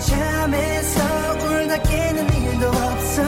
[0.00, 1.00] 잠에서
[1.38, 3.22] 울다 깨는 일도 없어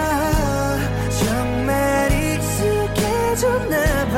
[1.21, 3.77] 정말 익숙해졌나
[4.07, 4.17] 봐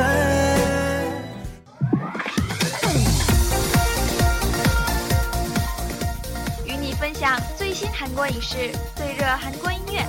[6.64, 10.06] 与你分享最新韩国影视、最热韩国音乐。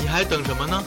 [0.00, 0.82] 你还等什么呢？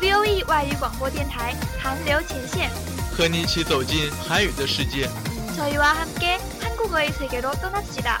[0.00, 2.70] V O E 外语广播电台韩流前线，
[3.16, 5.08] 和你一起走进韩语的世界。
[5.56, 8.20] 저희와 함께 한국어의 세계로 떠납시다.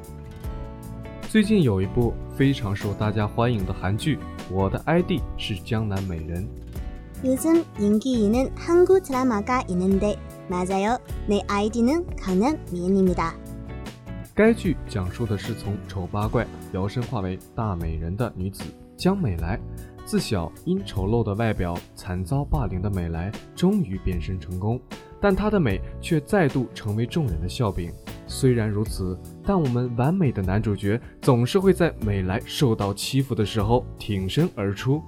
[1.30, 4.18] 最近有一部非常受大家欢迎的韩剧，
[4.50, 6.48] 我的 ID 是江南美人。
[7.24, 10.16] 요즘 인기 있는 한국 드라마가 있는데
[10.48, 10.98] 맞아요.
[11.26, 13.34] 내 아이디는 강남 미인입니다.
[14.34, 18.64] 该剧讲述的是从丑八怪摇身化为大美人的女子
[18.96, 19.58] 江美来，
[20.04, 24.78] 自小因丑陋的外表惨遭霸凌的美来，终于变身成功，
[25.20, 27.90] 但她的美却再度成为众人的笑柄。
[28.30, 35.02] 虽然如此，但我们完美的男主角总是会在美来受到欺负的时候挺身而出。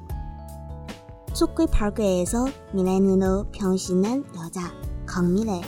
[1.34, 4.72] 축구 발교에서 미래는으로 변신한 여자
[5.06, 5.60] 강미래.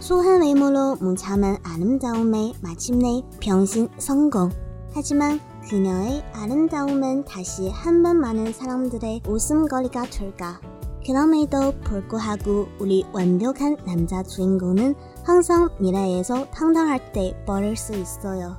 [0.00, 4.50] 소한 외모로 무참한 아름다움에 마침내 변신 성공.
[4.92, 10.60] 하지만 그녀의 아름다움은 다시 한 번 많은 사람들의 웃음거리가 될까?
[11.08, 18.56] 그럼에도 불구하고 우리 완벽한 남자 주인공은 항상 미래에서 당당할 때 버릴 수 있어요.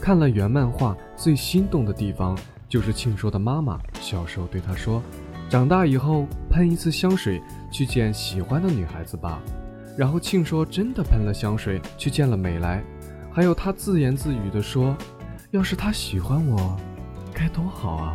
[0.00, 2.36] 看了原漫画，最心动的地方
[2.68, 9.40] 就是庆说的妈妈小时候对他说：“长大以后喷一次香水去见喜欢的女孩子吧。”
[9.96, 12.82] 然后庆说真的喷了香水去见了美来，
[13.32, 16.76] 还有他自言自语地说：“要是他喜欢我，
[17.32, 18.12] 该多好啊！”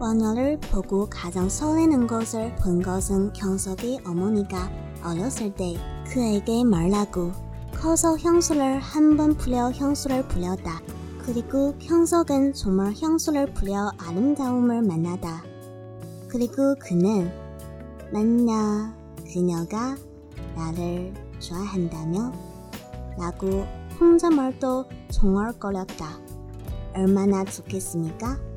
[0.00, 4.70] 원녀를 보고 가장 설레는 것을 본 것은 경석의 어머니가
[5.04, 5.74] 어렸을 때
[6.06, 7.32] 그에게 말라고
[7.74, 10.80] 커서 향수를 한 번 뿌려 향수를 뿌렸다.
[11.24, 15.42] 그리고 형석은 정말 향수를 뿌려 아름다움을 만나다.
[16.28, 17.30] 그리고 그는
[18.12, 18.94] 만나
[19.30, 19.96] 그녀가
[20.56, 22.32] 나를 좋아한다며
[23.18, 23.66] 라고
[24.00, 26.06] 혼자 말도 중얼거렸다.
[26.94, 28.47] 얼마나 좋겠습니까?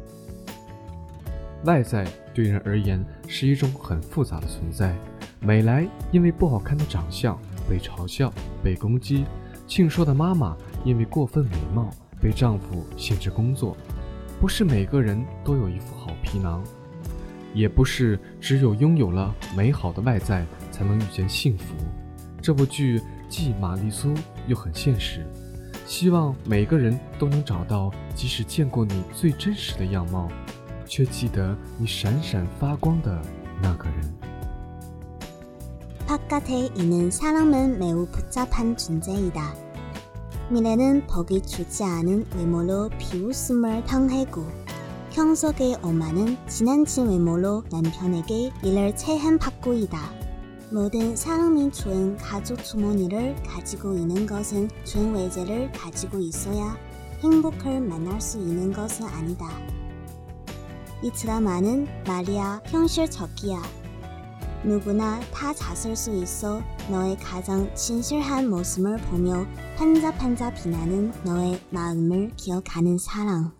[1.66, 4.96] 外在对人而言是一种很复杂的存在。
[5.40, 7.38] 美来因为不好看的长相
[7.70, 8.32] 被嘲笑、
[8.64, 9.24] 被攻击；
[9.68, 11.90] 庆硕的妈妈因为过分美貌
[12.22, 13.76] 被丈夫限制工作。
[14.40, 16.64] 不是每个人都有一副好皮囊，
[17.54, 21.76] 也不是只有拥有了美好的外在才能遇见幸福。
[22.42, 23.00] 这部剧
[23.30, 24.14] 既玛丽苏
[24.48, 25.24] 又很现实，
[25.86, 30.28] 希望每个人都能找到，即使见过你最真实的样貌。
[30.91, 33.21] 却记得你闪闪发光的
[33.63, 34.17] 那个人。
[36.07, 39.55] 바깥에 있는 사람은 매우 복잡한 존재이다.
[40.51, 44.47] 미래는 보기 좋지 않은 외모로 비웃음을 당하고
[45.11, 49.99] 형석의 엄마는 지난친 외모로 남편에게 일을 체한받고 있다.
[50.71, 56.77] 모든 사람이 좋은 가족 주머니를 가지고 있는 것은 좋은 외제를 가지고 있어야
[57.21, 59.49] 행복을 만날 수 있는 것은 아니다.
[61.02, 63.62] 이 드라마는 말이야 현실적이야.
[64.64, 69.46] 누구나 다 잤을 수 있어 너의 가장 진실한 모습을 보며
[69.78, 73.52] 판자판자 빛나는 너의 마음을 기억하는 사랑.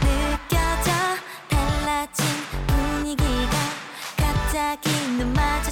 [0.00, 0.92] 느껴져
[1.48, 2.24] 달라진
[2.68, 3.50] 분위기가
[4.16, 4.88] 갑자기
[5.18, 5.62] 눈마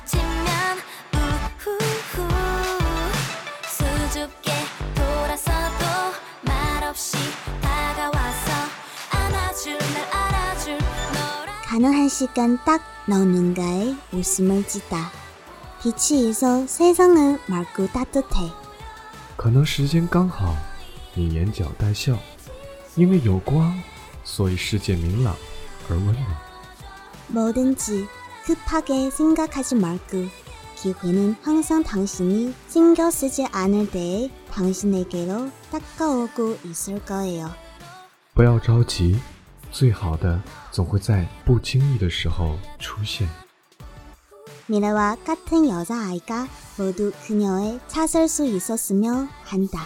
[11.76, 15.12] 너라 가능한 시간 딱 너 눈가에 웃음을 짓다.
[15.82, 18.52] 빛이 있어 세상은 맑고 따뜻해.
[19.36, 20.56] 可能时间刚好，
[21.16, 22.18] 你眼角带笑，
[22.96, 23.74] 因为有光，
[24.24, 25.36] 所以世界明朗
[25.90, 26.26] 而温暖。
[27.28, 28.08] 뭐든지
[28.46, 30.28] 급하게 생각하지 말고
[30.76, 37.52] 기회는 항상 당신이 신경 쓰지 않을 때에 당신에게로 다가오고 있을 거예요.
[38.34, 39.20] 不要着急，
[39.76, 40.42] 最好的
[40.72, 43.28] 总会在不经意的时候出现。
[44.68, 46.48] 미래와 같은 여자아이가
[46.78, 49.86] 모두 그녀의 찾을 수 있었으면 한다.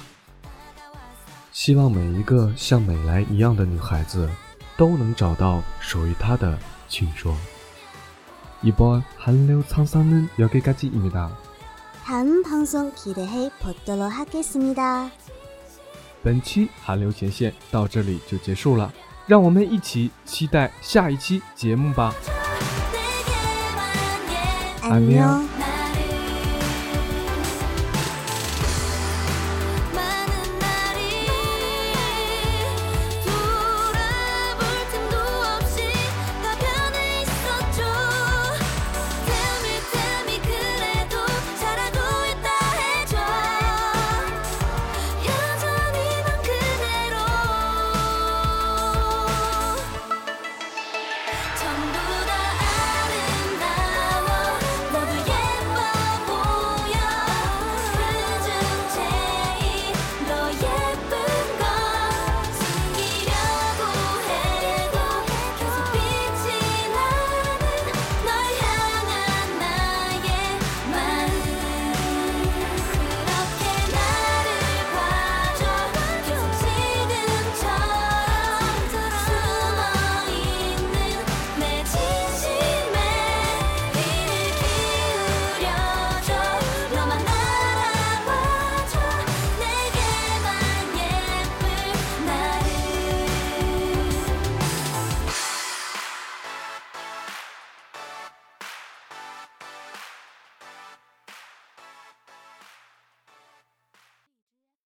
[1.51, 4.29] 希望每一个像美莱一样的女孩子
[4.77, 7.35] 都能找到属于她的庆说。
[8.63, 11.37] 이번 한류 창사는 여기까지입니다.
[12.03, 15.09] 다음 방송 기대해 보도록 하겠습니다.
[16.23, 18.91] 本期韩流前线到这里就结束了，
[19.30, 22.12] 让我们一起期待下一期节目吧。
[24.82, 25.49] 안 녕.